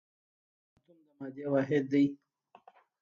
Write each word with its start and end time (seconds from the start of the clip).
اتوم 0.73 0.99
د 1.05 1.07
مادې 1.19 1.45
واحد 1.53 1.83
دی 1.91 2.05